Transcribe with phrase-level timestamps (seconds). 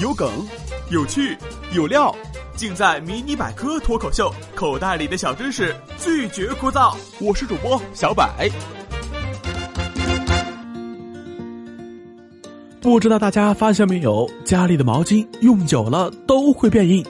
[0.00, 0.30] 有梗，
[0.90, 1.36] 有趣，
[1.74, 2.14] 有料，
[2.54, 6.96] 尽在《迷你百科脱口秀》，口袋里的小知识拒绝枯燥。
[7.20, 8.48] 我是主播小百。
[12.80, 17.04] 不知道大家发现没有，家里的毛巾用久了都会变硬。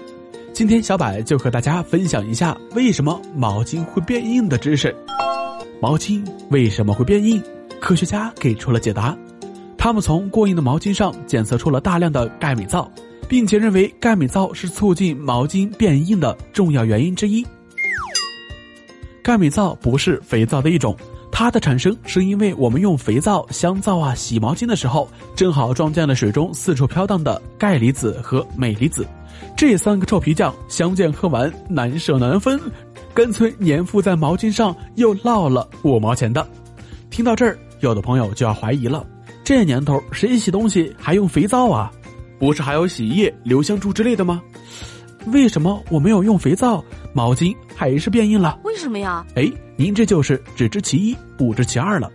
[0.54, 4.96] 今天小柏就和大家分享一下为什么毛巾会变硬的知识。
[5.78, 7.42] 毛巾为什么会变硬？
[7.78, 9.14] 科学家给出了解答。
[9.78, 12.90] 他们从过硬的毛巾上检测出了大量的钙镁皂，
[13.28, 17.46] 并且认为钙镁皂是促进毛巾变硬的重要原因之一。
[19.22, 20.96] 钙镁皂不是肥皂的一种，
[21.30, 29.06] 它的产生是因为我们用肥皂、香皂啊洗毛巾的时候，正好撞见了水中四处飘荡的钙离子和镁离子。
[29.56, 32.60] 这三个臭皮匠相见恨晚，难舍难分，
[33.14, 36.44] 干脆粘附在毛巾上，又落了五毛钱的。
[37.10, 39.06] 听到这儿，有的朋友就要怀疑了：
[39.48, 41.90] 这年头谁洗东西还用肥皂啊？
[42.38, 44.42] 不是还有洗衣液、留香珠之类的吗？
[45.28, 48.60] 为什么我没有用肥皂，毛巾还是变硬了？
[48.62, 49.24] 为什么呀？
[49.36, 52.12] 哎，您这就是只知其一不知其二了。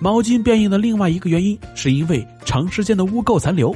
[0.00, 3.72] 毛巾变硬的另外一个原因，是因为长时间的污垢残留。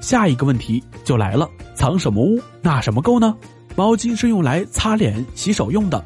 [0.00, 3.36] 下一个问题就来了：藏什么污，纳什么垢呢？
[3.76, 6.04] 毛巾是用来擦脸、洗手用的，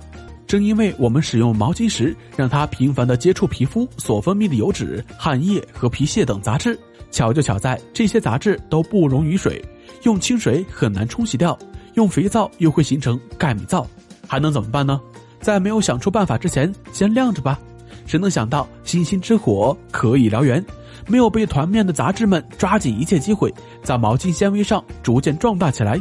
[0.52, 6.78] 正因为我们使用毛巾时让它频繁的接触皮肤所分泌的油脂、汗液和皮屑等杂质，
[7.10, 9.64] 巧就巧在这些杂质都不溶于水，
[10.02, 11.58] 用清水很难冲洗掉，
[11.94, 13.86] 用肥皂又会形成钙镁皂，
[14.28, 15.00] 还能怎么办呢？
[15.40, 17.58] 在没有想出办法之前，先晾着吧。
[18.04, 20.62] 谁能想到星星之火可以燎原？
[21.06, 23.50] 没有被团灭的杂质们抓紧一切机会，
[23.82, 25.98] 在毛巾纤维上逐渐壮大起来。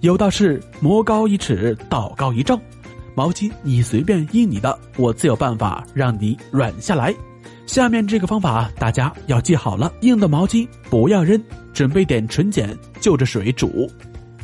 [0.00, 2.58] 有道是魔高一尺，道高一丈，
[3.14, 7.14] 毛巾你随便硬你的，我自有办法让你软下来。
[7.66, 11.38] 下面这个方法大家要记好了：硬的毛巾不要扔，
[11.74, 13.90] 准备点纯碱，就着水煮。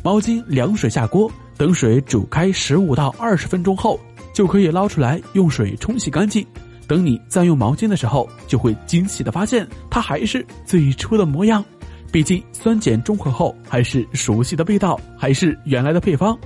[0.03, 3.99] 毛巾凉水下锅，等水煮开十五到二十分钟后，
[4.33, 6.45] 就可以捞出来用水冲洗干净。
[6.85, 11.65] 等你再用毛巾的时候，就会惊喜的发现它还是最初的模样。
[12.11, 16.37] 毕竟酸碱中和后，还是熟悉的味道，还是原来的配方。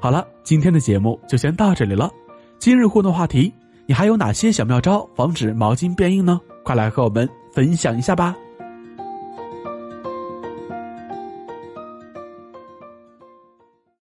[0.00, 2.10] 好了，今天的节目就先到这里了。
[2.58, 3.52] 今日互动话题：
[3.86, 6.40] 你还有哪些小妙招防止毛巾变硬呢？
[6.62, 8.36] 快来和我们分享一下吧。